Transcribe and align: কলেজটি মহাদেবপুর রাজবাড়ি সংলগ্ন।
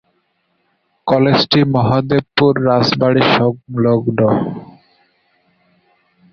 কলেজটি 1.07 1.59
মহাদেবপুর 1.73 2.53
রাজবাড়ি 2.67 3.23
সংলগ্ন। 3.35 4.19